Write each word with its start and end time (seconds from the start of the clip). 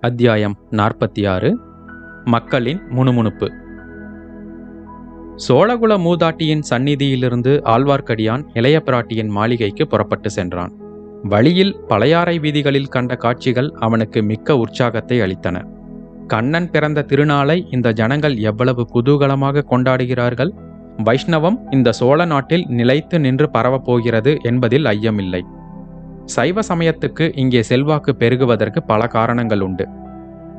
அத்தியாயம் 0.00 0.56
நாற்பத்தி 0.70 1.28
ஆறு 1.28 1.58
மக்களின் 2.24 2.80
முணுமுணுப்பு. 2.88 3.52
சோழகுல 5.48 5.98
மூதாட்டியின் 5.98 6.62
சந்நிதியிலிருந்து 6.70 7.60
ஆழ்வார்க்கடியான் 7.64 8.44
இளைய 8.52 8.82
பிராட்டியின் 8.84 9.28
மாளிகைக்கு 9.28 9.86
புறப்பட்டு 9.86 10.30
சென்றான். 10.30 10.72
வழியில் 11.22 11.76
பழையாறை 11.88 12.38
வீதிகளில் 12.38 12.86
கண்ட 12.86 13.16
காட்சிகள் 13.16 13.70
அவனுக்கு 13.70 14.22
மிக்க 14.22 14.56
உற்சாகத்தை 14.56 15.20
அளித்தன. 15.20 15.64
கண்ணன் 16.26 16.70
பிறந்த 16.70 17.04
திருநாளை 17.08 17.74
இந்த 17.74 17.92
ஜனங்கள் 17.92 18.36
எவ்வளவு 18.36 18.86
குதூகலமாக 18.94 19.64
கொண்டாடுகிறார்கள்? 19.70 20.50
வைஷ்ணவம் 21.04 21.58
இந்த 21.70 21.92
சோழ 21.92 22.24
நாட்டில் 22.24 22.66
நிலைத்து 22.68 23.20
நின்று 23.20 23.50
பரவப்போகிறது 23.52 24.36
என்பதில் 24.40 24.84
ஐயமில்லை. 24.84 25.40
சைவ 26.34 26.60
சமயத்துக்கு 26.60 27.24
இங்கே 27.34 27.62
செல்வாக்கு 27.62 28.12
பெருகுவதற்கு 28.18 28.80
பல 28.86 29.06
காரணங்கள் 29.06 29.60
உண்டு. 29.60 29.84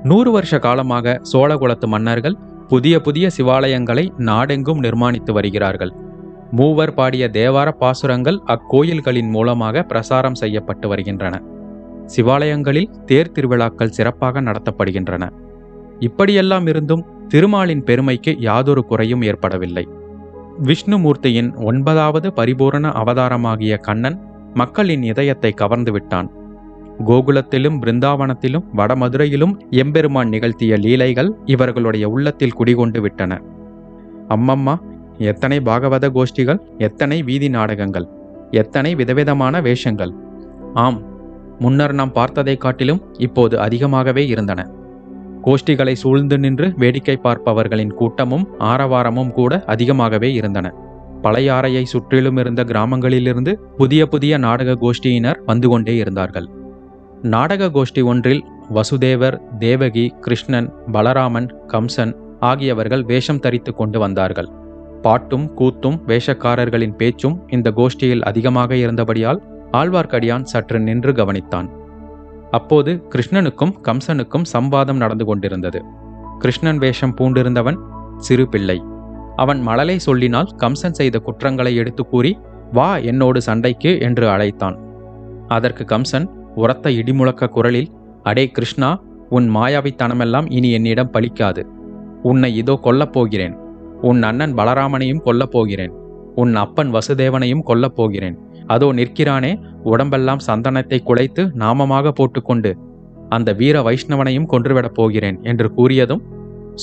நூறு 0.03 0.31
வருஷ 0.31 0.59
காலமாக 0.59 1.21
சோழகுலத்து 1.33 1.87
மன்னர்கள் 1.87 2.37
புதிய 2.67 2.95
புதிய 2.99 3.29
சிவாலயங்களை 3.37 4.05
நாடெங்கும் 4.17 4.81
நிர்மாணித்து 4.83 5.31
வருகிறார்கள். 5.31 5.91
மூவர் 6.51 6.93
பாடிய 6.93 7.27
தேவார 7.27 7.69
பாசுரங்கள் 7.71 8.39
அக்கோயில்களின் 8.45 9.29
மூலமாக 9.29 9.83
பிரசாரம் 9.83 10.33
செய்யப்பட்டு 10.33 10.87
வருகின்றன. 10.87 11.35
சிவாலயங்களில் 12.15 12.89
தேர் 13.05 13.31
திருவிழாக்கள் 13.31 13.95
சிறப்பாக 13.97 14.41
நடத்தப்படுகின்றன. 14.41 15.25
இப்படியெல்லாம் 15.99 16.67
இருந்தும் 16.67 17.05
திருமாலின் 17.27 17.83
பெருமைக்கு 17.83 18.35
யாதொரு 18.39 18.83
குறையும் 18.85 19.21
ஏற்படவில்லை. 19.21 19.85
விஷ்ணுமூர்த்தியின் 20.63 21.51
ஒன்பதாவது 21.63 22.33
பரிபூரண 22.33 22.87
அவதாரமாகிய 23.01 23.77
கண்ணன் 23.77 24.17
மக்களின் 24.53 25.03
இதயத்தை 25.03 25.51
கவர்ந்து 25.51 25.91
விட்டான். 25.91 26.29
கோகுலத்திலும் 27.05 27.79
பிருந்தாவனத்திலும் 27.81 28.65
வடமதுரையிலும் 28.75 29.59
எம்பெருமான் 29.69 30.27
நிகழ்த்திய 30.27 30.77
லீலைகள் 30.77 31.31
இவர்களுடைய 31.45 32.09
உள்ளத்தில் 32.09 32.53
குடிகொண்டு 32.53 33.01
விட்டன. 33.01 33.41
அம்மம்மா 34.29 34.75
எத்தனை 35.17 35.59
பாகவத 35.59 36.09
கோஷ்டிகள் 36.09 36.59
எத்தனை 36.77 37.23
வீதி 37.23 37.49
நாடகங்கள் 37.49 38.07
எத்தனை 38.51 38.95
விதவிதமான 38.95 39.61
வேஷங்கள். 39.61 40.13
ஆம் 40.73 41.01
முன்னர் 41.59 41.93
நாம் 41.93 42.11
பார்த்ததை 42.11 42.57
காட்டிலும் 42.57 43.01
இப்போது 43.17 43.59
அதிகமாகவே 43.59 44.27
இருந்தன. 44.27 44.71
கோஷ்டிகளை 45.43 45.93
சூழ்ந்து 45.93 46.37
நின்று 46.39 46.73
வேடிக்கை 46.77 47.19
பார்ப்பவர்களின் 47.23 47.93
கூட்டமும் 47.93 48.47
ஆரவாரமும் 48.59 49.31
கூட 49.31 49.63
அதிகமாகவே 49.65 50.33
இருந்தன. 50.33 50.73
பழையாறையை 51.21 51.83
சுற்றிலும் 51.83 52.37
இருந்த 52.37 52.63
கிராமங்களிலிருந்து 52.63 53.53
புதிய 53.77 54.05
புதிய 54.05 54.37
நாடக 54.37 54.77
கோஷ்டியினர் 54.81 55.39
வந்து 55.45 55.69
கொண்டே 55.69 55.95
இருந்தார்கள். 55.95 56.47
நாடக 57.21 57.65
கோஷ்டி 57.65 58.03
ஒன்றில் 58.03 58.43
வசுதேவர் 58.73 59.37
தேவகி 59.59 60.13
கிருஷ்ணன் 60.21 60.73
பலராமன் 60.91 61.49
கம்சன் 61.67 62.13
ஆகியவர்கள் 62.39 63.03
வேஷம் 63.03 63.39
தரித்து 63.39 63.75
கொண்டு 63.75 63.99
வந்தார்கள். 63.99 64.49
பாட்டும் 65.01 65.51
கூத்தும் 65.57 65.97
வேஷக்காரர்களின் 66.07 66.95
பேச்சும் 66.95 67.47
இந்த 67.47 67.71
கோஷ்டியில் 67.75 68.21
அதிகமாக 68.21 68.75
இருந்தபடியால் 68.75 69.41
ஆழ்வார்க்கடியான் 69.71 70.43
சற்று 70.43 70.79
நின்று 70.79 71.11
கவனித்தான். 71.11 71.69
அப்போது 72.51 73.03
கிருஷ்ணனுக்கும் 73.09 73.73
கம்சனுக்கும் 73.83 74.45
சம்பாதம் 74.53 74.95
நடந்து 74.95 75.25
கொண்டிருந்தது. 75.25 75.81
கிருஷ்ணன் 76.39 76.77
வேஷம் 76.77 77.15
பூண்டிருந்தவன் 77.17 77.77
சிறு 78.17 78.47
பிள்ளை. 78.47 78.81
அவன் 79.43 79.61
மழலை 79.67 79.97
சொல்லினால் 80.07 80.53
கம்சன் 80.57 80.97
செய்த 80.99 81.17
குற்றங்களை 81.27 81.71
எடுத்து 81.81 82.03
கூறி 82.05 82.31
வா 82.77 82.89
என்னோடு 83.09 83.39
சண்டைக்கு 83.41 83.91
என்று 84.07 84.25
அழைத்தான். 84.29 84.77
அதற்கு 85.47 85.83
கம்சன் 85.93 86.27
உரத்த 86.55 86.89
இடிமுழக்க 86.99 87.47
குரலில் 87.47 87.89
அடே 88.23 88.45
கிருஷ்ணா 88.55 88.89
உன் 89.29 89.47
மாயாவித்தனமெல்லாம் 89.55 90.47
இனி 90.57 90.69
என்னிடம் 90.77 91.13
பலிக்காது. 91.13 91.61
உன்னை 92.23 92.49
இதோ 92.61 92.75
கொல்லப் 92.83 93.13
போகிறேன். 93.15 93.55
உன் 94.09 94.21
அண்ணன் 94.23 94.53
பலராமனையும் 94.59 95.23
கொல்லப் 95.25 95.53
போகிறேன். 95.55 95.93
உன் 96.41 96.53
அப்பன் 96.63 96.91
வசுதேவனையும் 96.93 97.65
கொல்லப் 97.69 97.97
போகிறேன். 97.99 98.37
அதோ 98.67 98.87
நிற்கிறானே 98.99 99.51
உடம்பெல்லாம் 99.91 100.45
சந்தனத்தை 100.47 100.99
குலைத்து 101.09 101.43
நாமமாக 101.63 102.11
போட்டுக்கொண்டு 102.11 102.71
அந்த 103.35 103.49
வீர 103.53 103.77
வைஷ்ணவனையும் 103.87 104.49
கொன்றுவிடப் 104.51 104.97
போகிறேன் 104.99 105.37
என்று 105.41 105.67
கூறியதும் 105.77 106.21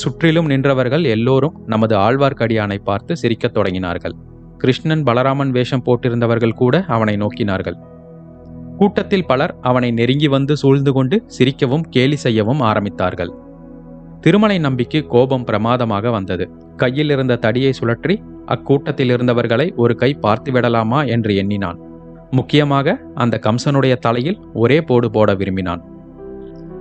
சுற்றிலும் 0.01 0.49
நின்றவர்கள் 0.49 1.05
எல்லோரும் 1.05 1.55
நமது 1.67 1.95
ஆழ்வார்க்கடியானை 1.97 2.79
பார்த்து 2.85 3.17
சிரிக்கத் 3.17 3.55
தொடங்கினார்கள். 3.57 4.15
கிருஷ்ணன் 4.59 5.05
பலராமன் 5.05 5.51
வேஷம் 5.51 5.85
போட்டிருந்தவர்கள் 5.87 6.55
கூட 6.55 6.85
அவனை 6.87 7.15
நோக்கினார்கள். 7.17 7.77
கூட்டத்தில் 8.79 9.27
பலர் 9.27 9.55
அவனை 9.61 9.91
நெருங்கி 9.91 10.29
வந்து 10.29 10.57
சூழ்ந்து 10.57 10.93
கொண்டு 10.93 11.17
சிரிக்கவும் 11.39 11.85
கேலி 11.91 12.17
செய்யவும் 12.17 12.61
ஆரம்பித்தார்கள். 12.61 13.33
திருமலை 14.21 14.59
நம்பிக்கு 14.59 15.01
கோபம் 15.07 15.45
பிரமாதமாக 15.45 16.11
வந்தது. 16.11 16.47
கையில் 16.77 17.11
இருந்த 17.11 17.35
தடியை 17.37 17.73
சுழற்றி 17.81 18.15
அக்கூட்டத்தில் 18.47 19.11
இருந்தவர்களை 19.11 19.75
ஒரு 19.75 19.95
கை 19.95 20.11
பார்த்துவிடலாமா 20.23 21.01
என்று 21.07 21.35
எண்ணினான். 21.37 21.79
முக்கியமாக 22.31 22.97
அந்த 23.15 23.41
கம்சனுடைய 23.47 23.95
தலையில் 23.97 24.39
ஒரே 24.55 24.81
போடு 24.81 25.11
போட 25.11 25.35
விரும்பினான். 25.35 25.83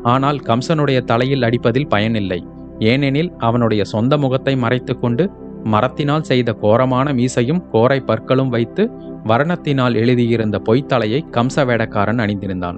ஆனால் 0.03 0.39
கம்சனுடைய 0.39 0.99
தலையில் 1.03 1.41
அடிப்பதில் 1.41 1.89
பயனில்லை. 1.89 2.39
ஏனெனில் 2.79 3.33
அவனுடைய 3.37 3.83
சொந்த 3.83 4.17
முகத்தை 4.17 4.55
மறைத்துக்கொண்டு 4.55 5.29
மரத்தினால் 5.63 6.21
செய்த 6.21 6.53
கோரமான 6.53 7.13
மீசையும் 7.13 7.63
கோரை 7.71 7.99
பற்களும் 7.99 8.49
வைத்து 8.49 8.89
வர்ணத்தினால் 9.25 9.95
எழுதியிருந்த 9.95 10.61
பொய்த்தலையை 10.65 11.21
கம்ச 11.31 11.65
வேடக்காரன் 11.65 12.17
அணிந்திருந்தான். 12.17 12.77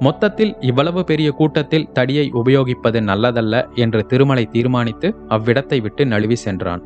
மொத்தத்தில் 0.00 0.56
இவ்வளவு 0.60 1.04
பெரிய 1.04 1.30
கூட்டத்தில் 1.30 1.88
தடியை 1.92 2.30
உபயோகிப்பது 2.34 3.00
நல்லதல்ல 3.00 3.64
என்று 3.74 4.06
திருமலை 4.06 4.44
தீர்மானித்து 4.44 5.14
அவ்விடத்தை 5.28 5.80
விட்டு 5.80 6.06
நழுவி 6.06 6.34
சென்றான். 6.34 6.82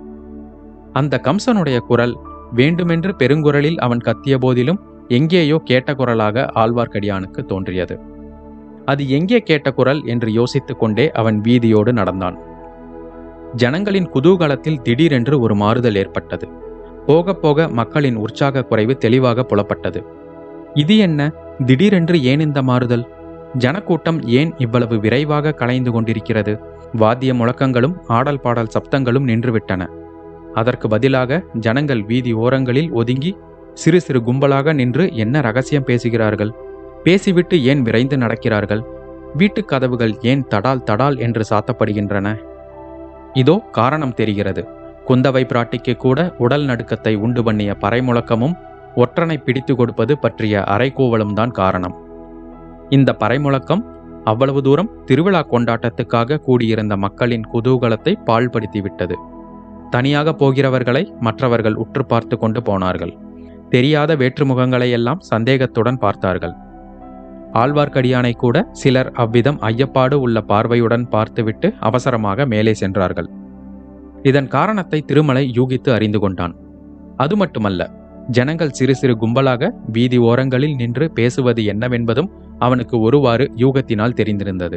அந்த 0.92 1.20
கம்சனுடைய 1.24 1.78
குரல் 1.78 2.14
வேண்டுமென்று 2.52 3.14
பெருங்குரலில் 3.18 3.76
அவன் 3.76 3.98
கத்திய 3.98 4.38
போதிலும் 4.38 4.82
எங்கேயோ 5.08 5.60
கேட்ட 5.64 5.94
குரலாக 5.94 6.50
ஆழ்வார்க்கடியானுக்கு 6.54 7.44
தோன்றியது. 7.44 8.13
அது 8.84 9.08
எங்கே 9.08 9.38
கேட்ட 9.40 9.72
குரல் 9.72 10.02
என்று 10.04 10.32
யோசித்துக் 10.32 10.78
கொண்டே 10.78 11.10
அவன் 11.10 11.40
வீதியோடு 11.40 11.92
நடந்தான். 11.92 12.38
ஜனங்களின் 13.54 14.08
குதூகலத்தில் 14.14 14.82
திடீரென்று 14.82 15.40
ஒரு 15.40 15.54
மாறுதல் 15.54 15.94
ஏற்பட்டது. 15.94 16.48
போக 17.06 17.34
போக 17.34 17.68
மக்களின் 17.68 18.16
உற்சாக 18.16 18.62
குறைவு 18.62 18.96
தெளிவாக 18.96 19.42
புலப்பட்டது. 19.42 20.02
இது 20.74 20.98
என்ன? 20.98 21.32
திடீரென்று 21.66 22.22
ஏன் 22.22 22.40
இந்த 22.40 22.62
மாறுதல்? 22.62 23.08
ஜனக்கூட்டம் 23.58 24.22
ஏன் 24.22 24.52
இவ்வளவு 24.58 24.98
விரைவாக 24.98 25.52
கலைந்து 25.52 25.92
கொண்டிருக்கிறது? 25.92 26.60
வாத்திய 26.92 27.34
முழக்கங்களும் 27.34 27.94
ஆடல் 28.06 28.40
பாடல் 28.40 28.72
சப்தங்களும் 28.74 29.28
நின்றுவிட்டன. 29.28 29.86
அதற்கு 30.54 30.88
பதிலாக 30.88 31.44
ஜனங்கள் 31.60 32.02
வீதி 32.02 32.32
ஓரங்களில் 32.32 32.92
ஒதுங்கி 32.92 33.36
சிறு 33.74 34.00
சிறு 34.00 34.20
கும்பலாக 34.20 34.74
நின்று 34.74 35.14
என்ன 35.14 35.40
ரகசியம் 35.40 35.84
பேசுகிறார்கள்? 35.84 36.54
பேசிவிட்டு 37.04 37.64
ஏன் 37.64 37.82
விரைந்து 37.82 38.16
நடக்கிறார்கள்? 38.16 38.82
வீட்டுக் 39.34 39.68
கதவுகள் 39.68 40.14
ஏன் 40.22 40.44
தடால் 40.54 40.84
தடால் 40.90 41.18
என்று 41.18 41.44
சாத்தப்படுகின்றன? 41.50 42.28
இதோ 43.32 43.56
காரணம் 43.72 44.14
தெரிகிறது. 44.14 44.62
குந்தவை 45.08 45.42
பிராட்டிக்கு 45.44 45.96
கூட 45.96 46.34
உடல் 46.38 46.64
நடுக்கத்தை 46.64 47.14
உண்டு 47.14 47.42
பண்ணிய 47.42 47.76
பறைமுழக்கமும் 47.80 48.54
ஒற்றனை 48.96 49.36
பிடித்து 49.36 49.74
கொடுப்பது 49.74 50.18
பற்றிய 50.18 50.64
அரைக்கூவலும் 50.66 51.32
தான் 51.32 51.50
காரணம். 51.50 51.94
இந்த 52.88 53.16
பறைமுழக்கம் 53.18 53.82
அவ்வளவு 54.24 54.62
தூரம் 54.62 54.92
திருவிழா 55.04 55.40
கொண்டாட்டத்துக்காக 55.50 56.38
கூடியிருந்த 56.38 56.96
மக்களின் 56.96 57.46
குதூகலத்தை 57.52 58.14
பாழ்படுத்திவிட்டது. 58.26 59.16
தனியாக 59.90 60.32
போகிறவர்களை 60.32 61.12
மற்றவர்கள் 61.20 61.74
உற்று 61.74 62.04
பார்த்து 62.04 62.38
கொண்டு 62.38 62.62
போனார்கள். 62.62 63.14
தெரியாத 63.70 64.16
வேற்றுமுகங்களையெல்லாம் 64.16 65.20
சந்தேகத்துடன் 65.20 65.98
பார்த்தார்கள். 65.98 66.54
ஆழ்வார்க்கடியானை 67.54 68.32
கூட 68.32 68.66
சிலர் 68.72 69.10
அவ்விதம் 69.12 69.58
ஐயப்பாடு 69.60 70.14
உள்ள 70.14 70.40
பார்வையுடன் 70.40 71.08
பார்த்துவிட்டு 71.08 71.74
அவசரமாக 71.80 72.46
மேலே 72.46 72.74
சென்றார்கள். 72.74 73.28
இதன் 74.22 74.46
காரணத்தை 74.46 75.00
திருமலை 75.00 75.52
யூகித்து 75.56 75.90
அறிந்து 75.92 76.18
கொண்டான். 76.18 76.54
அது 77.16 77.36
மட்டுமல்ல 77.36 77.90
ஜனங்கள் 78.28 78.70
சிறு 78.70 78.94
சிறு 78.94 79.14
கும்பலாக 79.16 79.70
வீதி 79.86 80.18
ஓரங்களில் 80.18 80.74
நின்று 80.74 81.06
பேசுவது 81.12 81.62
என்னவென்பதும் 81.62 82.30
அவனுக்கு 82.58 83.00
ஒருவாறு 83.00 83.52
யூகத்தினால் 83.56 84.18
தெரிந்திருந்தது. 84.20 84.76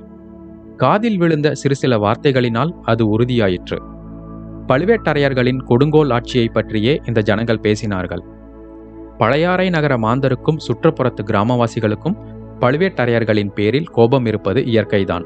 காதில் 0.78 1.18
விழுந்த 1.18 1.48
சிறு 1.54 1.76
சில 1.76 1.98
வார்த்தைகளினால் 1.98 2.74
அது 2.82 3.04
உறுதியாயிற்று. 3.18 3.78
பழுவேட்டரையர்களின் 4.68 5.62
கொடுங்கோல் 5.64 6.12
ஆட்சியை 6.12 6.48
பற்றியே 6.48 7.02
இந்த 7.06 7.22
ஜனங்கள் 7.22 7.64
பேசினார்கள். 7.64 8.24
பழையாறை 9.18 9.70
நகர 9.70 9.94
மாந்தருக்கும் 9.98 10.62
சுற்றுப்புறத்து 10.68 11.22
கிராமவாசிகளுக்கும் 11.24 12.18
பழுவேட்டரையர்களின் 12.60 13.54
பேரில் 13.54 13.88
கோபம் 13.88 14.26
இருப்பது 14.26 14.62
இயற்கைதான். 14.62 15.26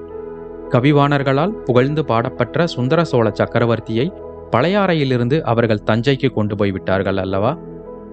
கவிவாணர்களால் 0.69 1.51
புகழ்ந்து 1.51 2.05
பாடப்பட்ட 2.05 2.67
சுந்தர 2.67 3.03
சோழ 3.03 3.29
சக்கரவர்த்தியை 3.29 4.11
பழையாறையிலிருந்து 4.51 5.41
அவர்கள் 5.41 5.83
தஞ்சைக்கு 5.85 6.29
கொண்டு 6.29 6.55
போய்விட்டார்கள் 6.55 7.17
அல்லவா? 7.17 7.57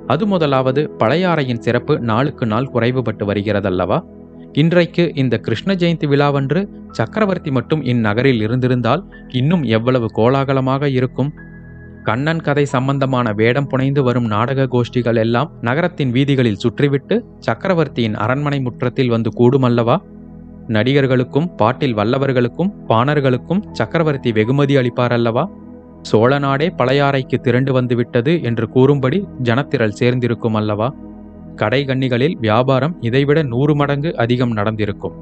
அது 0.06 0.26
முதலாவது 0.26 0.90
பழையாறையின் 0.98 1.58
சிறப்பு 1.58 2.00
நாளுக்கு 2.00 2.46
நாள் 2.46 2.70
குறைவுபட்டு 2.74 3.24
வருகிறதல்லவா? 3.26 3.98
இன்றைக்கு 4.52 5.12
இந்த 5.14 5.38
கிருஷ்ண 5.38 5.74
ஜெயந்தி 5.74 6.06
விழாவன்று 6.06 6.68
சக்கரவர்த்தி 6.90 7.50
மட்டும் 7.50 7.82
இந்நகரில் 7.82 8.42
இருந்திருந்தால் 8.42 9.12
இன்னும் 9.28 9.62
எவ்வளவு 9.62 10.06
கோலாகலமாக 10.12 10.88
இருக்கும்? 10.88 11.32
கண்ணன் 12.08 12.40
கதை 12.40 12.64
சம்பந்தமான 12.64 13.32
வேடம் 13.32 13.66
புனைந்து 13.66 14.02
வரும் 14.02 14.24
நாடக 14.24 14.66
கோஷ்டிகள் 14.66 15.16
எல்லாம் 15.16 15.50
நகரத்தின் 15.60 16.10
வீதிகளில் 16.10 16.60
சுற்றிவிட்டு 16.62 17.20
சக்கரவர்த்தியின் 17.38 18.14
அரண்மனை 18.14 18.60
முற்றத்தில் 18.60 19.08
வந்து 19.08 19.30
கூடுமல்லவா 19.36 19.96
நடிகர்களுக்கும் 20.66 21.54
பாட்டில் 21.56 21.96
வல்லவர்களுக்கும் 21.96 22.72
பாணர்களுக்கும் 22.88 23.62
சக்கரவர்த்தி 23.72 24.32
வெகுமதி 24.32 24.76
அளிப்பார் 24.76 25.12
அல்லவா? 25.12 25.50
சோழ 26.02 26.38
நாடே 26.38 26.68
பழையாறைக்கு 26.68 27.36
திரண்டு 27.38 27.72
வந்துவிட்டது 27.72 28.42
என்று 28.42 28.68
கூறும்படி 28.68 29.26
ஜனத்திரள் 29.42 29.96
சேர்ந்திருக்கும் 30.00 30.54
அல்லவா? 30.54 30.94
கடைகண்ணிகளில் 31.56 32.38
வியாபாரம் 32.38 32.96
இதைவிட 33.00 33.42
நூறு 33.42 33.76
மடங்கு 33.76 34.16
அதிகம் 34.16 34.50
நடந்திருக்கும். 34.50 35.12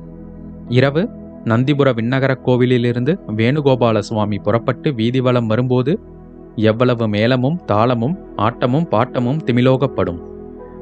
இரவு 0.69 1.09
நந்திபுர 1.44 1.93
விண்ணகரக் 1.93 2.44
கோவிலிலிருந்து 2.44 3.19
வேணுகோபால 3.37 3.99
சுவாமி 3.99 4.39
புறப்பட்டு 4.39 4.94
வீதி 4.94 5.21
வலம் 5.21 5.47
வரும்போது 5.47 6.00
எவ்வளவு 6.56 7.08
மேளமும் 7.08 7.64
தாளமும் 7.73 8.17
ஆட்டமும் 8.37 8.88
பாட்டமும் 8.91 9.38
திமிலோகப்படும். 9.44 10.19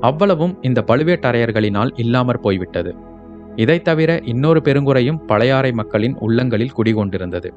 அவ்வளவும் 0.01 0.59
இந்த 0.61 0.85
பழுவேட்டரையர்களினால் 0.87 1.91
இல்லாமற் 1.97 2.43
போய்விட்டது. 2.43 2.95
இதைத் 3.57 3.85
தவிர 3.85 4.21
இன்னொரு 4.23 4.61
பெருங்குறையும் 4.65 5.27
பழையாறை 5.27 5.73
மக்களின் 5.73 6.17
உள்ளங்களில் 6.19 6.71
குடிகொண்டிருந்தது. 6.77 7.51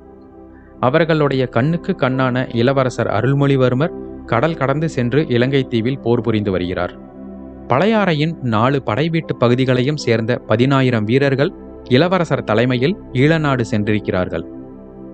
அவர்களுடைய 0.79 1.45
கண்ணுக்கு 1.45 1.95
கண்ணான 1.97 2.55
இளவரசர் 2.55 3.07
அருள்மொழிவர்மர் 3.07 4.23
கடல் 4.25 4.55
கடந்து 4.55 4.89
சென்று 4.89 5.27
இலங்கை 5.27 5.63
தீவில் 5.63 5.99
போர் 5.99 6.21
புரிந்து 6.21 6.51
வருகிறார். 6.51 6.97
பழையாறையின் 7.67 8.41
நாலு 8.41 8.83
படைவீட்டு 8.83 9.35
பகுதிகளையும் 9.35 9.97
சேர்ந்த 9.97 10.37
பதினாயிரம் 10.37 11.03
வீரர்கள் 11.03 11.51
இளவரசர் 11.83 12.43
தலைமையில் 12.43 12.97
ஈழநாடு 13.13 13.61
சென்றிருக்கிறார்கள். 13.61 14.45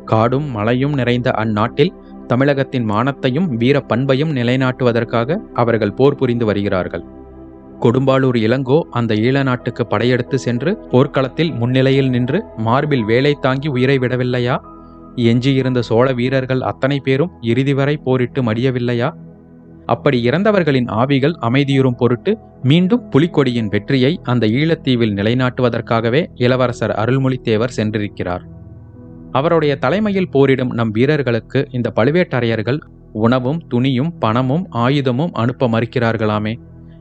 காடும் 0.05 0.51
மலையும் 0.51 0.93
நிறைந்த 0.93 1.31
அந்நாட்டில் 1.31 1.93
தமிழகத்தின் 2.27 2.89
மானத்தையும் 2.89 3.47
வீர 3.47 3.79
பண்பையும் 3.79 4.35
நிலைநாட்டுவதற்காக 4.35 5.37
அவர்கள் 5.53 5.93
போர் 5.93 6.15
புரிந்து 6.15 6.45
வருகிறார்கள். 6.45 7.03
கொடும்பாளூர் 7.81 8.37
இளங்கோ 8.37 8.81
அந்த 8.89 9.15
ஈழ 9.15 9.43
நாட்டுக்கு 9.43 9.87
படையெடுத்து 9.87 10.39
சென்று 10.39 10.77
போர்க்களத்தில் 10.91 11.51
முன்னிலையில் 11.51 12.09
நின்று 12.09 12.43
மார்பில் 12.57 13.03
வேலை 13.03 13.33
தாங்கி 13.39 13.67
உயிரை 13.67 13.97
விடவில்லையா? 13.97 14.55
எஞ்சியிருந்த 15.15 15.81
சோழ 15.81 16.13
வீரர்கள் 16.13 16.61
அத்தனை 16.61 16.99
பேரும் 16.99 17.31
இறுதி 17.41 17.73
வரை 17.73 17.97
போரிட்டு 17.97 18.43
மடியவில்லையா? 18.43 19.09
அப்படி 19.85 20.29
இறந்தவர்களின் 20.29 20.87
ஆவிகள் 20.87 21.35
அமைதியுறும் 21.39 21.95
பொருட்டு 21.95 22.37
மீண்டும் 22.63 23.09
புலிக்கொடியின் 23.09 23.69
வெற்றியை 23.69 24.19
அந்த 24.23 24.47
ஈழத்தீவில் 24.47 25.15
நிலைநாட்டுவதற்காகவே 25.15 26.25
இளவரசர் 26.35 26.91
அருள்மொழித்தேவர் 26.91 27.75
சென்றிருக்கிறார். 27.77 28.43
அவருடைய 29.33 29.75
தலைமையில் 29.75 30.29
போரிடும் 30.29 30.73
நம் 30.73 30.91
வீரர்களுக்கு 30.91 31.67
இந்த 31.71 31.91
பழுவேட்டரையர்கள் 31.95 32.79
உணவும் 33.11 33.61
துணியும் 33.73 34.11
பணமும் 34.19 34.67
ஆயுதமும் 34.71 35.31
அனுப்ப 35.31 35.67
மறுக்கிறார்களாமே. 35.67 36.53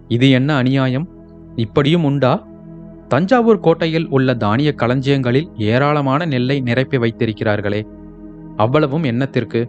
இது 0.09 0.31
என்ன 0.31 0.55
அநியாயம்? 0.55 1.09
இப்படியும் 1.57 2.05
உண்டா? 2.05 2.47
தஞ்சாவூர் 3.09 3.61
கோட்டையில் 3.61 4.09
உள்ள 4.09 4.35
தானிய 4.35 4.75
களஞ்சியங்களில் 4.83 5.49
ஏராளமான 5.57 6.25
நெல்லை 6.25 6.61
நிரப்பி 6.61 6.99
வைத்திருக்கிறார்களே. 6.99 7.83
அவ்வளவும் 8.57 9.05
என்னத்திற்கு? 9.05 9.69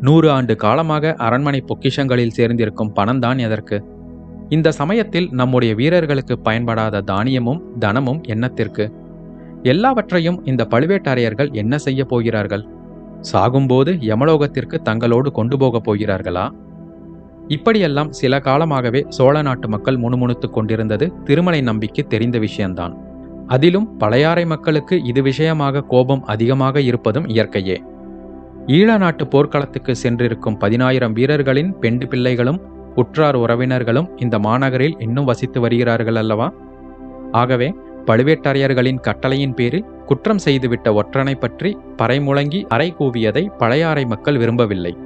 நூறு 0.00 0.30
ஆண்டு 0.30 0.56
காலமாக 0.56 1.14
அரண்மனை 1.18 1.64
பொக்கிஷங்களில் 1.66 2.34
சேர்ந்திருக்கும் 2.36 2.92
பணம்தான் 2.92 3.38
எதற்கு? 3.38 3.84
இந்த 4.48 4.70
சமயத்தில் 4.70 5.28
நம்முடைய 5.30 5.74
வீரர்களுக்கு 5.74 6.40
பயன்படாத 6.40 7.00
தானியமும் 7.00 7.62
தனமும் 7.78 8.20
என்னத்திற்கு? 8.28 8.92
எல்லாவற்றையும் 9.62 10.46
இந்த 10.46 10.66
பழுவேட்டரையர்கள் 10.70 11.52
என்ன 11.52 11.78
செய்ய 11.78 12.04
போகிறார்கள்? 12.04 12.66
சாகும்போது 13.32 13.90
யமலோகத்திற்கு 14.00 14.78
தங்களோடு 14.84 15.30
கொண்டு 15.30 15.58
போகப் 15.58 15.90
போகிறார்களா? 15.90 16.50
இப்படியெல்லாம் 17.48 18.12
சில 18.12 18.38
காலமாகவே 18.38 19.04
சோழ 19.08 19.42
நாட்டு 19.42 19.68
மக்கள் 19.68 19.96
முணுமுணுத்துக் 19.96 20.52
கொண்டிருந்தது 20.52 21.12
திருமலை 21.24 21.60
நம்பிக்கு 21.60 22.06
தெரிந்த 22.06 22.38
விஷயம்தான். 22.38 22.96
அதிலும் 23.46 23.96
பழையாறை 23.96 24.46
மக்களுக்கு 24.46 25.02
இது 25.02 25.22
விஷயமாக 25.22 25.80
கோபம் 25.80 26.24
அதிகமாக 26.24 26.80
இருப்பதும் 26.80 27.26
இயற்கையே. 27.26 27.76
ஈழ 28.66 28.98
நாட்டு 28.98 29.26
போர்க்களத்துக்கு 29.26 29.96
சென்றிருக்கும் 29.96 30.58
பதினாயிரம் 30.58 31.12
வீரர்களின் 31.12 31.78
பெண்டு 31.78 32.08
பிள்ளைகளும் 32.08 32.60
உற்றார் 32.94 33.36
உறவினர்களும் 33.36 34.08
இந்த 34.16 34.38
மாநகரில் 34.38 34.94
இன்னும் 34.98 35.24
வசித்து 35.24 35.60
வருகிறார்கள் 35.60 36.16
அல்லவா? 36.16 36.52
ஆகவே 37.30 37.74
பழுவேட்டரையர்களின் 38.06 39.00
கட்டளையின் 39.00 39.54
பேரில் 39.54 39.88
குற்றம் 40.06 40.40
செய்துவிட்ட 40.44 40.88
ஒற்றனை 41.00 41.34
பற்றி 41.34 41.78
பறைமுழங்கி 41.96 42.64
அறை 42.68 42.94
கூவியதை 42.98 43.48
பழையாறை 43.58 44.04
மக்கள் 44.04 44.36
விரும்பவில்லை. 44.36 44.96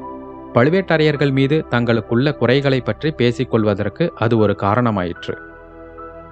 பழுவேட்டரையர்கள் 0.55 1.33
மீது 1.33 1.65
தங்களுக்குள்ள 1.71 2.37
குறைகளை 2.37 2.81
பற்றி 2.81 3.11
பேசிக்கொள்வதற்கு 3.11 4.13
அது 4.15 4.39
ஒரு 4.39 4.57
காரணமாயிற்று. 4.63 5.35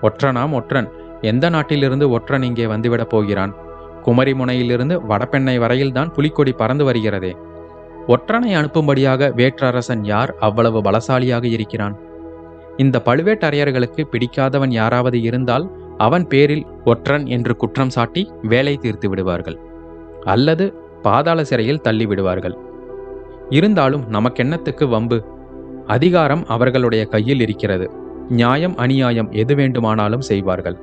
ஒற்றனாம் 0.02 0.52
ஒற்றன் 0.52 0.88
எந்த 1.20 1.48
நாட்டிலிருந்து 1.48 2.10
ஒற்றன் 2.10 2.42
இங்கே 2.42 2.66
வந்துவிடப் 2.66 3.08
போகிறான்? 3.08 3.54
குமரிமுனையிலிருந்து 4.04 5.06
வடபெண்ணை 5.06 5.58
வரையில்தான் 5.58 6.12
புலிக்கொடி 6.12 6.52
பறந்து 6.52 6.92
வருகிறதே. 6.92 7.32
ஒற்றனை 8.06 8.50
அனுப்பும்படியாக 8.56 9.30
வேற்றரசன் 9.36 10.02
யார் 10.02 10.34
அவ்வளவு 10.38 10.80
பலசாலியாக 10.82 11.44
இருக்கிறான்? 11.44 11.94
இந்த 12.76 13.02
பழுவேட்டரையர்களுக்கு 13.04 14.02
பிடிக்காதவன் 14.12 14.70
யாராவது 14.70 15.20
இருந்தால் 15.20 15.66
அவன் 15.98 16.26
பேரில் 16.26 16.66
ஒற்றன் 16.84 17.26
என்று 17.26 17.56
குற்றம் 17.56 17.90
சாட்டி 17.90 18.30
வேலை 18.42 18.76
தீர்த்து 18.76 19.08
விடுவார்கள் 19.08 19.58
அல்லது 20.24 20.74
பாதாள 21.02 21.44
சிறையில் 21.44 21.80
தள்ளி 21.80 22.06
விடுவார்கள். 22.06 22.56
இருந்தாலும் 23.48 24.04
நமக்கென்னத்துக்கு 24.12 24.88
வம்பு? 24.88 25.24
அதிகாரம் 25.86 26.46
அவர்களுடைய 26.46 27.04
கையில் 27.04 27.40
இருக்கிறது. 27.40 27.90
நியாயம் 28.28 28.76
அநியாயம் 28.76 29.32
எது 29.32 29.54
வேண்டுமானாலும் 29.54 30.20
செய்வார்கள். 30.20 30.78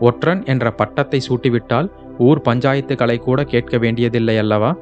ஒற்றன் 0.00 0.44
என்ற 0.44 0.70
பட்டத்தை 0.70 1.20
சூட்டிவிட்டால் 1.28 1.90
ஊர் 2.18 2.40
பஞ்சாயத்துக்களை 2.48 3.18
கூட 3.18 3.44
கேட்க 3.44 3.78
வேண்டியதில்லை 3.78 4.38
அல்லவா? 4.38 4.76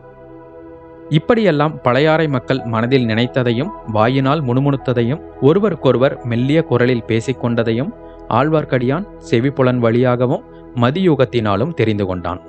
இப்படியெல்லாம் 1.09 1.81
பழையாறை 1.81 2.29
மக்கள் 2.29 2.61
மனதில் 2.65 3.07
நினைத்ததையும் 3.07 3.71
வாயினால் 3.87 4.43
முணுமுணுத்ததையும் 4.43 5.23
ஒருவருக்கொருவர் 5.41 6.25
மெல்லிய 6.25 6.63
குரலில் 6.63 7.05
பேசிக்கொண்டதையும் 7.07 7.93
ஆழ்வார்க்கடியான் 8.33 9.07
செவிப்புலன் 9.19 9.79
வழியாகவும் 9.79 10.43
மதியுகத்தினாலும் 10.75 11.75
தெரிந்து 11.75 12.07
கொண்டான். 12.07 12.41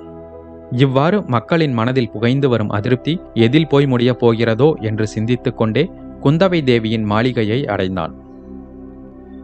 இவ்வாறு 0.70 1.22
மக்களின் 1.26 1.72
மனதில் 1.72 2.10
புகைந்து 2.10 2.48
வரும் 2.48 2.70
அதிருப்தி 2.70 3.20
எதில் 3.34 3.66
போய் 3.66 3.86
முடியப் 3.86 4.20
போகிறதோ 4.24 4.74
என்று 4.80 5.06
சிந்தித்துக் 5.06 5.56
கொண்டே 5.56 5.90
குந்தவை 6.22 6.64
தேவியின் 6.64 7.02
மாளிகையை 7.02 7.66
அடைந்தான். 7.66 8.14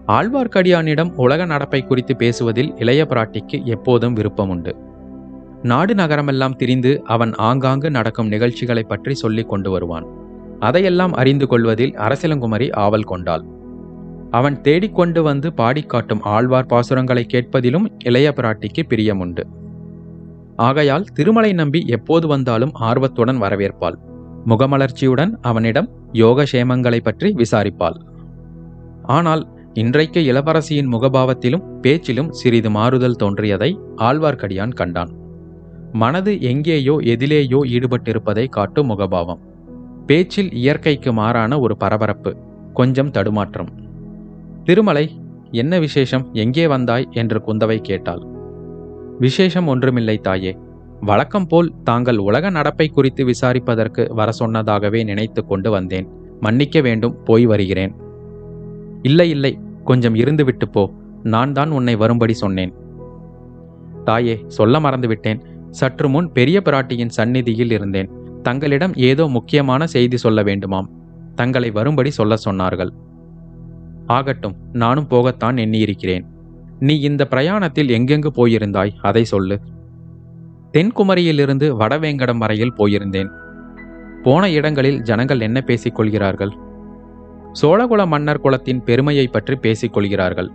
ஆழ்வார்க்கடியானிடம் 0.06 1.12
உலக 1.14 1.46
நடப்பை 1.46 1.86
குறித்து 1.86 2.16
பேசுவதில் 2.16 2.72
இளைய 2.76 3.06
பிராட்டிக்கு 3.08 3.64
எப்போதும் 3.64 4.12
விருப்பம் 4.12 4.48
உண்டு. 4.48 4.76
நாடு 5.62 5.94
நகரமெல்லாம் 5.94 6.56
திரிந்து 6.56 7.02
அவன் 7.04 7.32
ஆங்காங்கு 7.34 7.90
நடக்கும் 7.90 8.28
நிகழ்ச்சிகளை 8.28 8.82
பற்றி 8.82 9.14
சொல்லிக் 9.14 9.48
கொண்டு 9.48 9.70
வருவான். 9.70 10.06
அதையெல்லாம் 10.58 11.12
அறிந்து 11.12 11.46
கொள்வதில் 11.46 11.94
அரசிலங்குமரி 11.94 12.72
ஆவல் 12.72 13.02
கொண்டாள். 13.02 13.44
அவன் 14.30 14.60
தேடிக்கொண்டு 14.60 15.22
வந்து 15.22 15.52
பாடிக்காட்டும் 15.56 16.22
ஆழ்வார் 16.22 16.66
பாசுரங்களை 16.66 17.24
கேட்பதிலும் 17.34 17.86
இளைய 18.04 18.32
பிராட்டிக்கு 18.36 18.82
பிரியமுண்டு. 18.88 19.44
ஆகையால் 20.56 21.04
திருமலை 21.14 21.52
நம்பி 21.52 21.84
எப்போது 21.86 22.26
வந்தாலும் 22.26 22.72
ஆர்வத்துடன் 22.72 23.42
வரவேற்பாள். 23.42 23.98
முகமலர்ச்சியுடன் 24.46 25.32
அவனிடம் 25.40 25.88
யோகசேமங்களை 26.12 27.00
பற்றி 27.00 27.32
விசாரிப்பாள். 27.32 27.98
ஆனால் 29.02 29.48
இன்றைக்கு 29.74 30.20
இளவரசியின் 30.20 30.92
முகபாவத்திலும் 30.92 31.80
பேச்சிலும் 31.80 32.30
சிறிது 32.30 32.70
மாறுதல் 32.70 33.16
தோன்றியதை 33.16 33.78
ஆழ்வார்க்கடியான் 33.96 34.74
கண்டான். 34.74 35.12
மனது 35.92 36.40
எங்கேயோ 36.40 36.94
எதிலேயோ 36.94 37.60
ஈடுபட்டிருப்பதை 37.74 38.48
காட்டும் 38.48 38.86
முகபாவம். 38.86 39.42
பேச்சில் 40.06 40.52
இயற்கைக்கு 40.52 41.12
மாறான 41.12 41.58
ஒரு 41.58 41.76
பரபரப்பு 41.76 42.36
கொஞ்சம் 42.74 43.10
தடுமாற்றம். 43.10 43.70
திருமலை 44.68 45.20
என்ன 45.50 45.78
விசேஷம் 45.78 46.28
எங்கே 46.32 46.66
வந்தாய்? 46.66 47.08
என்று 47.12 47.42
குந்தவை 47.46 47.78
கேட்டாள். 47.80 48.26
விசேஷம் 49.18 49.66
ஒன்றுமில்லை 49.66 50.18
தாயே. 50.18 50.58
வழக்கம் 51.00 51.46
போல் 51.46 51.72
தாங்கள் 51.84 52.16
உலக 52.16 52.50
நடப்பை 52.50 52.88
குறித்து 52.88 53.24
விசாரிப்பதற்கு 53.24 54.14
வர 54.14 54.32
சொன்னதாகவே 54.38 55.04
நினைத்து 55.04 55.46
கொண்டு 55.46 55.70
வந்தேன். 55.70 56.08
மன்னிக்க 56.40 56.80
வேண்டும் 56.80 57.22
போய் 57.24 57.46
வருகிறேன். 57.46 57.94
இல்லை 59.02 59.30
இல்லை 59.30 59.58
கொஞ்சம் 59.84 60.14
இருந்துவிட்டு 60.14 60.64
போ. 60.72 60.92
நான் 61.22 61.52
தான் 61.52 61.70
உன்னை 61.70 61.96
வரும்படி 61.96 62.32
சொன்னேன். 62.32 62.74
தாயே 64.04 64.44
சொல்ல 64.46 64.80
மறந்துவிட்டேன். 64.80 65.42
சற்று 65.70 66.08
முன் 66.08 66.32
பெரிய 66.32 66.60
பிராட்டியின் 66.64 67.08
சந்நிதியில் 67.08 67.70
இருந்தேன். 67.70 68.10
தங்களிடம் 68.42 68.94
ஏதோ 68.94 69.26
முக்கியமான 69.26 69.86
செய்தி 69.86 70.16
சொல்ல 70.16 70.42
வேண்டுமாம். 70.42 70.86
தங்களை 71.34 71.70
வரும்படி 71.70 72.10
சொல்ல 72.10 72.34
சொன்னார்கள். 72.44 72.88
ஆகட்டும் 74.08 74.56
நானும் 74.72 75.06
போகத்தான் 75.10 75.58
எண்ணியிருக்கிறேன். 75.58 76.24
நீ 76.78 77.00
இந்த 77.00 77.26
பிரயாணத்தில் 77.30 77.88
எங்கெங்கு 77.88 78.26
போயிருந்தாய்? 78.34 78.92
அதை 79.02 79.24
சொல்லு. 79.24 79.60
தென்குமரியிலிருந்து 80.72 81.80
வடவேங்கடம் 81.80 82.38
வரையில் 82.38 82.72
போயிருந்தேன். 82.72 83.28
போன 84.22 84.50
இடங்களில் 84.50 85.02
ஜனங்கள் 85.02 85.40
என்ன 85.40 85.60
பேசிக் 85.60 85.94
கொள்கிறார்கள் 85.94 86.50
சோழகுல 87.62 88.06
மன்னர் 88.06 88.40
குலத்தின் 88.40 88.82
பெருமையை 88.82 89.26
பற்றி 89.26 89.56
பேசிக் 89.56 89.92
கொள்கிறார்கள் 89.92 90.50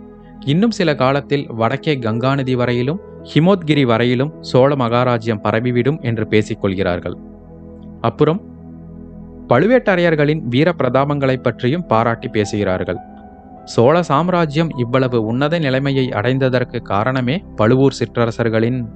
இன்னும் 0.46 0.70
சில 0.70 0.94
காலத்தில் 0.94 1.52
வடக்கே 1.52 1.96
கங்காநதி 1.96 2.52
வரையிலும் 2.52 3.00
ஹிமோத்கிரி 3.34 3.82
வரையிலும் 3.82 4.42
சோழ 4.42 4.74
மகாராஜ்யம் 4.74 5.40
பரவிவிடும் 5.42 6.00
என்று 6.00 6.26
பேசிக் 6.26 6.60
கொள்கிறார்கள் 6.60 7.16
அப்புறம் 8.00 8.42
பழுவேட்டரையர்களின் 9.48 10.42
வீர 10.42 10.74
பிரதாபங்களைப் 10.78 11.42
பற்றியும் 11.42 11.86
பாராட்டி 11.86 12.28
பேசுகிறார்கள். 12.28 12.96
சோழ 13.64 14.02
சாம்ராஜ்யம் 14.02 14.70
இவ்வளவு 14.76 15.24
உன்னத 15.24 15.58
நிலைமையை 15.58 16.08
அடைந்ததற்கு 16.08 16.82
காரணமே 16.82 17.44
பழுவூர் 17.56 17.96
சிற்றரசர்களின். 17.98 18.86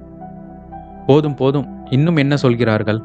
போதும் 1.05 1.35
போதும் 1.35 1.67
இன்னும் 1.89 2.15
என்ன 2.15 2.37
சொல்கிறார்கள்? 2.37 3.01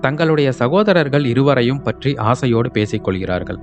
தங்களுடைய 0.00 0.52
சகோதரர்கள் 0.52 1.24
இருவரையும் 1.24 1.82
பற்றி 1.82 2.14
ஆசையோடு 2.14 2.70
பேசிக் 2.70 3.04
கொள்கிறார்கள். 3.04 3.58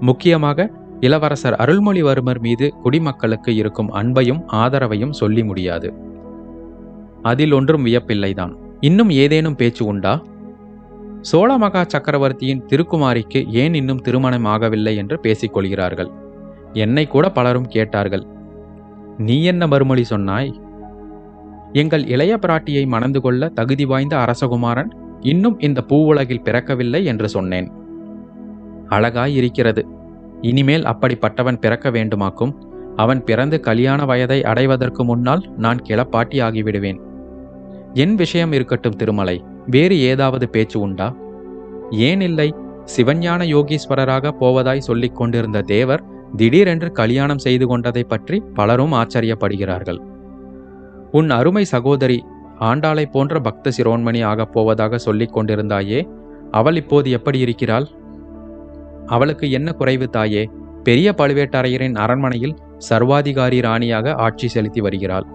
முக்கியமாக 0.00 0.70
இளவரசர் 1.00 1.52
அருள்மொழிவர்மர் 1.52 2.38
மீது 2.38 2.74
குடிமக்களுக்கு 2.82 3.54
இருக்கும் 3.54 3.94
அன்பையும் 3.94 4.40
ஆதரவையும் 4.52 5.10
சொல்லி 5.10 5.44
முடியாது. 5.44 5.94
அதில் 7.22 7.52
ஒன்றும் 7.52 7.86
வியப்பில்லைதான். 7.86 8.54
இன்னும் 8.80 9.10
ஏதேனும் 9.10 9.54
பேச்சு 9.54 9.86
உண்டா? 9.86 10.22
சோழ 11.22 11.58
மகா 11.58 11.84
சக்கரவர்த்தியின் 11.84 12.62
திருக்குமாரிக்கு 12.68 13.48
ஏன் 13.52 13.74
இன்னும் 13.74 14.00
திருமணம் 14.00 14.44
ஆகவில்லை 14.44 14.96
என்று 14.96 15.20
பேசிக்கொள்கிறார்கள்? 15.22 16.10
என்னை 16.72 17.06
கூட 17.06 17.30
பலரும் 17.30 17.68
கேட்டார்கள். 17.68 18.26
நீ 19.18 19.44
என்ன 19.44 19.66
மறுமொழி 19.66 20.04
சொன்னாய்? 20.04 20.50
எங்கள் 21.72 22.06
இளைய 22.06 22.38
பிராட்டியை 22.46 22.86
மணந்து 22.86 23.20
கொள்ள 23.20 23.48
தகுதி 23.48 23.84
வாய்ந்த 23.84 24.16
அரசகுமாரன் 24.16 24.90
இன்னும் 25.20 25.60
இந்த 25.60 25.84
பூவுலகில் 25.88 26.44
பிறக்கவில்லை 26.44 27.04
என்று 27.04 27.28
சொன்னேன். 27.28 27.70
அழகாய் 28.88 29.34
இருக்கிறது. 29.34 29.86
இனிமேல் 30.40 30.82
அப்படிப்பட்டவன் 30.82 31.60
பிறக்க 31.60 31.90
வேண்டுமாக்கும். 31.90 32.54
அவன் 32.96 33.24
பிறந்து 33.24 33.60
கல்யாண 33.60 34.04
வயதை 34.04 34.44
அடைவதற்கு 34.44 35.04
முன்னால் 35.04 35.44
நான் 35.56 35.82
கிளப்பாட்டி 35.88 36.38
ஆகிவிடுவேன் 36.48 37.00
என் 37.94 38.14
விஷயம் 38.14 38.52
இருக்கட்டும் 38.52 38.96
திருமலை. 38.96 39.36
வேறு 39.66 40.00
ஏதாவது 40.00 40.48
பேச்சு 40.48 40.80
உண்டா? 40.80 41.14
ஏன் 41.90 42.20
இல்லை 42.20 42.54
சிவஞான 42.96 43.44
யோகீஸ்வரராக 43.46 44.30
போவதாய் 44.40 44.78
சொல்லிக் 44.78 45.16
கொண்டிருந்த 45.16 45.60
தேவர் 45.60 46.04
திடீரென்று 46.36 46.92
கல்யாணம் 46.92 47.38
செய்து 47.38 47.66
கொண்டதை 47.66 48.04
பற்றி 48.04 48.42
பலரும் 48.54 48.92
ஆச்சரியப்படுகிறார்கள். 48.92 49.98
உன் 51.10 51.30
அருமை 51.30 51.64
சகோதரி 51.64 52.24
ஆண்டாளை 52.60 53.04
போன்ற 53.10 53.40
பக்த 53.40 53.70
சிரோன்மணி 53.76 54.24
ஆகப் 54.24 54.52
போவதாக 54.52 54.98
சொல்லிக் 54.98 55.36
கொண்டிருந்தாயே 55.36 56.08
அவள் 56.50 56.76
இப்போது 56.76 57.10
எப்படி 57.10 57.38
இருக்கிறாள்? 57.38 57.88
அவளுக்கு 59.06 59.50
என்ன 59.50 59.72
குறைவு 59.72 60.08
தாயே? 60.08 60.50
பெரிய 60.82 61.14
பழுவேட்டரையரின் 61.18 61.94
அரண்மனையில் 61.94 62.56
சர்வாதிகாரி 62.78 63.60
ராணியாக 63.60 64.14
ஆட்சி 64.14 64.48
செலுத்தி 64.48 64.80
வருகிறாள். 64.80 65.26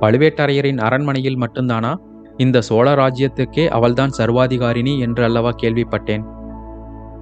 பழுவேட்டரையரின் 0.00 0.78
அரண்மனையில் 0.78 1.38
மட்டும்தானா? 1.38 1.94
இந்த 2.36 2.60
சோழ 2.60 2.94
ராஜ்யத்துக்கே 2.94 3.68
அவள்தான் 3.68 4.10
சர்வாதிகாரினி 4.18 4.98
என்று 4.98 5.24
அல்லவா 5.24 5.54
கேள்விப்பட்டேன். 5.62 6.24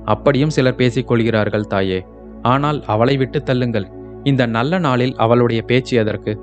அப்படியும் 0.05 0.51
சிலர் 0.51 0.75
பேசிக் 0.75 1.07
கொள்கிறார்கள் 1.07 1.67
தாயே. 1.67 2.07
ஆனால் 2.43 2.85
அவளை 2.85 3.17
விட்டு 3.17 3.43
தள்ளுங்கள். 3.47 3.93
இந்த 4.23 4.47
நல்ல 4.47 4.79
நாளில் 4.79 5.17
அவளுடைய 5.17 5.63
பேச்சு 5.63 5.97
எதற்கு? 5.97 6.41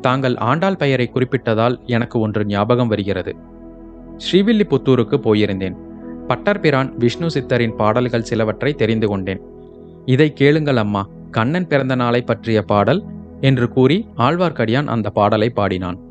தாங்கள் 0.00 0.36
ஆண்டாள் 0.36 0.76
பெயரை 0.76 1.10
குறிப்பிட்டதால் 1.14 1.84
எனக்கு 1.84 2.20
ஒன்று 2.20 2.44
ஞாபகம் 2.44 2.88
வருகிறது. 2.88 3.36
ஸ்ரீவில்லிபுத்தூருக்கு 4.16 5.16
போயிருந்தேன். 5.18 5.76
பட்டர்பிரான் 6.28 6.94
விஷ்ணு 6.96 7.30
சித்தரின் 7.30 7.76
பாடல்கள் 7.76 8.22
சிலவற்றை 8.22 8.74
தெரிந்து 8.74 9.08
கொண்டேன். 9.08 9.40
இதை 10.04 10.32
கேளுங்கள் 10.32 10.76
அம்மா. 10.76 11.08
கண்ணன் 11.30 11.66
பிறந்த 11.66 11.94
நாளை 11.94 12.22
பற்றிய 12.22 12.62
பாடல் 12.62 13.04
என்று 13.40 13.68
கூறி 13.68 14.08
ஆழ்வார்க்கடியான் 14.16 14.86
அந்த 14.86 15.10
பாடலை 15.10 15.50
பாடினான். 15.50 16.03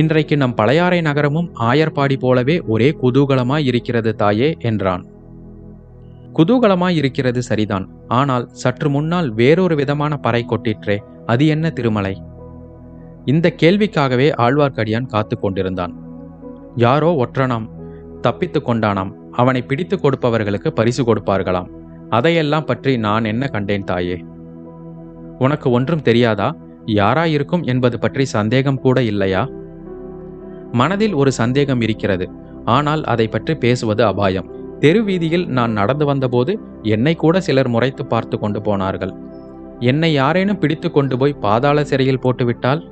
இன்றைக்கு 0.00 0.36
நம் 0.36 0.54
பழையாறை 0.54 1.00
நகரமும் 1.00 1.48
ஆயர்பாடி 1.60 2.16
போலவே 2.18 2.54
ஒரே 2.66 2.86
குதூகலமாய் 3.02 3.64
இருக்கிறது 3.64 4.14
தாயே 4.14 4.48
என்றான். 4.58 5.02
குதூகலமாய் 6.32 6.94
இருக்கிறது 6.94 7.42
சரிதான். 7.42 7.86
ஆனால் 8.08 8.48
சற்று 8.52 8.90
முன்னால் 8.90 9.28
வேறொரு 9.30 9.74
விதமான 9.74 10.16
பறை 10.16 10.42
கொட்டிற்றே 10.46 10.96
அது 11.26 11.46
என்ன 11.46 11.70
திருமலை? 11.70 12.14
இந்த 13.24 13.54
கேள்விக்காகவே 13.62 14.28
ஆழ்வார்க்கடியான் 14.36 15.06
காத்து 15.06 15.38
கொண்டிருந்தான். 15.38 15.94
யாரோ 16.76 17.12
ஒற்றனாம் 17.24 17.70
தப்பித்து 18.20 18.60
கொண்டானாம் 18.60 19.14
அவனை 19.32 19.62
பிடித்து 19.62 19.98
கொடுப்பவர்களுக்கு 19.98 20.68
பரிசு 20.68 21.02
கொடுப்பார்களாம். 21.04 21.70
அதையெல்லாம் 22.08 22.64
பற்றி 22.64 22.96
நான் 22.96 23.24
என்ன 23.24 23.46
கண்டேன் 23.46 23.84
தாயே? 23.84 24.20
உனக்கு 25.38 25.70
ஒன்றும் 25.70 26.02
தெரியாதா? 26.02 26.54
யாராயிருக்கும் 26.86 27.64
என்பது 27.64 27.98
பற்றி 27.98 28.24
சந்தேகம் 28.24 28.80
கூட 28.80 29.02
இல்லையா? 29.02 29.42
மனதில் 30.72 31.14
ஒரு 31.14 31.32
சந்தேகம் 31.32 31.80
இருக்கிறது. 31.80 32.26
ஆனால் 32.64 33.02
அதை 33.04 33.26
பற்றி 33.28 33.54
பேசுவது 33.54 34.04
அபாயம். 34.04 34.50
தெரு 34.78 35.00
வீதியில் 35.04 35.46
நான் 35.48 35.72
நடந்து 35.72 36.04
வந்தபோது 36.06 36.52
என்னை 36.82 37.14
கூட 37.14 37.40
சிலர் 37.40 37.68
முறைத்து 37.68 38.06
பார்த்து 38.06 38.38
கொண்டு 38.38 38.60
போனார்கள். 38.62 39.12
என்னை 39.80 40.12
யாரேனும் 40.12 40.58
பிடித்து 40.58 40.90
கொண்டு 40.90 41.18
போய் 41.18 41.40
பாதாள 41.40 41.84
சிறையில் 41.84 42.20
போட்டுவிட்டால்? 42.20 42.82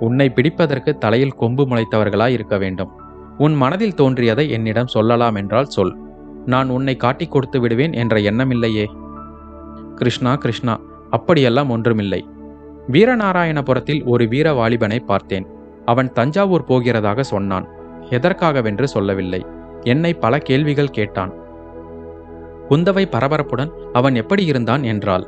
உன்னை 0.00 0.28
பிடிப்பதற்கு 0.28 0.98
தலையில் 0.98 1.36
கொம்பு 1.36 1.64
முளைத்தவர்களாய் 1.64 2.34
இருக்க 2.36 2.56
வேண்டும். 2.58 2.90
உன் 3.38 3.54
மனதில் 3.54 3.94
தோன்றியதை 3.94 4.50
என்னிடம் 4.50 4.86
சொல்லலாம் 4.86 5.34
என்றால் 5.34 5.72
சொல். 5.76 5.94
நான் 6.46 6.68
உன்னை 6.68 6.96
காட்டிக் 6.96 7.30
கொடுத்து 7.30 7.60
விடுவேன் 7.60 7.92
என்ற 7.92 8.16
எண்ணமில்லையே 8.30 8.86
கிருஷ்ணா 9.96 10.32
கிருஷ்ணா 10.34 10.74
அப்படியெல்லாம் 11.10 11.70
ஒன்றுமில்லை. 11.70 12.20
வீரநாராயணபுரத்தில் 12.92 14.02
ஒரு 14.04 14.24
வீர 14.28 14.46
வாலிபனை 14.52 14.98
பார்த்தேன். 15.00 15.46
அவன் 15.84 16.12
தஞ்சாவூர் 16.12 16.68
போகிறதாக 16.68 17.20
சொன்னான். 17.20 17.66
எதற்காகவென்று 18.10 18.84
சொல்லவில்லை. 18.84 19.46
என்னை 19.80 20.14
பல 20.14 20.38
கேள்விகள் 20.38 20.90
கேட்டான். 20.90 21.32
குந்தவை 22.68 23.04
பரபரப்புடன் 23.10 23.72
அவன் 23.92 24.14
எப்படி 24.14 24.44
இருந்தான் 24.44 24.82
என்றாள். 24.82 25.26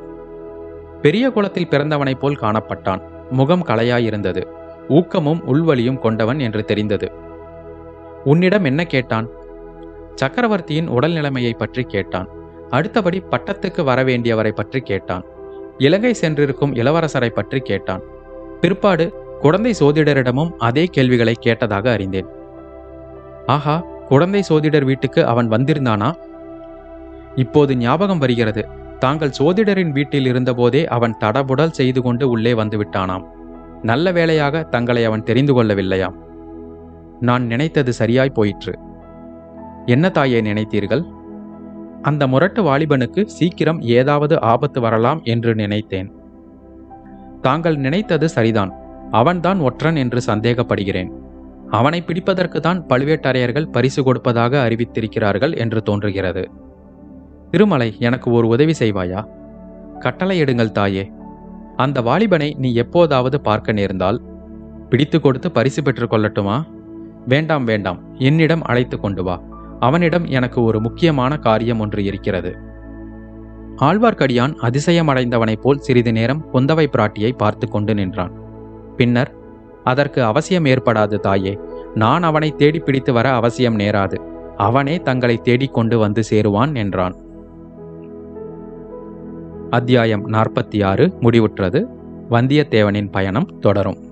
பெரிய 1.02 1.30
குளத்தில் 1.30 1.68
பிறந்தவனைப் 1.68 2.20
போல் 2.20 2.40
காணப்பட்டான். 2.40 3.02
முகம் 3.30 3.64
கலையாயிருந்தது 3.64 4.42
ஊக்கமும் 4.88 5.40
உள்வலியும் 5.46 5.98
கொண்டவன் 5.98 6.38
என்று 6.38 6.64
தெரிந்தது. 6.64 7.12
உன்னிடம் 8.24 8.64
என்ன 8.64 8.84
கேட்டான்? 8.84 9.26
சக்கரவர்த்தியின் 10.14 10.88
உடல் 10.88 11.12
நிலைமையை 11.12 11.52
பற்றி 11.52 11.82
கேட்டான். 11.82 12.28
அடுத்தபடி 12.70 13.22
பட்டத்துக்கு 13.30 13.82
வரவேண்டியவரை 13.82 14.50
பற்றி 14.50 14.80
கேட்டான். 14.80 15.24
இலங்கை 15.78 16.12
சென்றிருக்கும் 16.14 16.74
இளவரசரை 16.74 17.28
பற்றி 17.28 17.60
கேட்டான். 17.60 18.02
பிற்பாடு 18.60 19.06
குழந்தை 19.40 19.74
சோதிடரிடமும் 19.80 20.50
அதே 20.56 20.84
கேள்விகளை 20.84 21.34
கேட்டதாக 21.46 21.86
அறிந்தேன். 21.86 22.26
ஆஹா 23.46 23.84
குழந்தை 24.08 24.42
சோதிடர் 24.42 24.84
வீட்டுக்கு 24.84 25.26
அவன் 25.26 25.48
வந்திருந்தானா? 25.48 26.14
இப்போது 27.34 27.76
ஞாபகம் 27.76 28.18
வருகிறது. 28.18 28.68
தாங்கள் 28.98 29.36
சோதிடரின் 29.38 29.90
வீட்டில் 29.90 30.32
இருந்தபோதே 30.32 30.86
அவன் 30.86 31.16
தடபுடல் 31.20 31.70
செய்து 31.70 32.02
கொண்டு 32.02 32.28
உள்ளே 32.28 32.52
வந்துவிட்டானாம் 32.52 33.24
நல்ல 33.82 34.12
வேளையாக 34.12 34.62
தங்களை 34.62 35.04
அவன் 35.04 35.22
தெரிந்து 35.22 35.52
கொள்ளவில்லையாம். 35.52 36.16
நான் 37.20 37.44
நினைத்தது 37.46 37.92
சரியாய் 37.92 38.30
போயிற்று. 38.30 38.78
என்ன 39.86 40.08
தாயே 40.08 40.40
நினைத்தீர்கள்? 40.40 41.04
அந்த 42.02 42.26
முரட்டு 42.26 42.62
வாலிபனுக்கு 42.62 43.24
சீக்கிரம் 43.24 43.80
ஏதாவது 43.80 44.42
ஆபத்து 44.42 44.80
வரலாம் 44.80 45.20
என்று 45.24 45.54
நினைத்தேன். 45.54 46.08
தாங்கள் 47.42 47.76
நினைத்தது 47.76 48.28
சரிதான். 48.28 48.72
அவன்தான் 49.10 49.60
ஒற்றன் 49.60 49.96
என்று 49.96 50.22
சந்தேகப்படுகிறேன். 50.26 51.08
அவனை 51.70 52.00
பிடிப்பதற்கு 52.00 52.60
தான் 52.60 52.84
பழுவேட்டரையர்கள் 52.86 53.70
பரிசு 53.72 54.02
கொடுப்பதாக 54.02 54.68
அறிவித்திருக்கிறார்கள் 54.68 55.56
என்று 55.56 55.82
தோன்றுகிறது. 55.82 56.50
திருமலை 57.50 57.96
எனக்கு 57.98 58.32
ஒரு 58.32 58.48
உதவி 58.48 58.72
செய்வாயா? 58.78 59.26
கட்டளையிடுங்கள் 60.00 60.70
தாயே. 60.70 61.12
அந்த 61.76 62.00
வாலிபனை 62.00 62.54
நீ 62.58 62.74
எப்போதாவது 62.74 63.40
பார்க்க 63.40 63.72
நேர்ந்தால் 63.72 64.22
பிடித்து 64.88 65.20
கொடுத்து 65.20 65.50
பரிசு 65.50 65.82
பெற்றுக் 65.82 66.12
கொள்ளட்டுமா? 66.12 66.64
வேண்டாம் 67.26 67.64
வேண்டாம். 67.64 67.98
என்னிடம் 68.14 68.62
அழைத்து 68.62 69.00
கொண்டு 69.00 69.24
வா. 69.24 69.42
அவனிடம் 69.80 70.26
எனக்கு 70.26 70.62
ஒரு 70.62 70.80
முக்கியமான 70.80 71.36
காரியம் 71.36 71.80
ஒன்று 71.80 72.04
இருக்கிறது. 72.04 72.56
ஆழ்வார்க்கடியான் 73.76 74.54
அதிசயமடைந்தவனைப் 74.62 75.60
போல் 75.60 75.78
சிறிது 75.78 76.12
நேரம் 76.12 76.44
குந்தவை 76.52 76.86
பிராட்டியை 76.86 77.32
பார்த்து 77.36 77.68
கொண்டு 77.68 77.94
நின்றான். 77.94 78.44
பின்னர் 78.96 79.34
அதற்கு 79.84 80.24
அவசியம் 80.24 80.64
ஏற்படாது 80.64 81.18
தாயே 81.18 81.58
நான் 81.94 82.22
அவனை 82.22 82.50
தேடி 82.50 82.78
பிடித்து 82.78 83.12
வர 83.12 83.34
அவசியம் 83.34 83.78
நேராது. 83.78 84.16
அவனே 84.56 85.00
தங்களை 85.00 85.36
தேடிக் 85.36 85.74
கொண்டு 85.74 85.98
வந்து 85.98 86.22
சேருவான் 86.30 86.74
என்றான். 86.74 87.14
அத்தியாயம் 89.70 90.28
நாற்பத்தி 90.28 90.84
ஆறு 90.84 91.06
முடிவுற்றது. 91.20 91.86
வந்தியத்தேவனின் 92.30 93.10
பயணம் 93.10 93.58
தொடரும். 93.60 94.05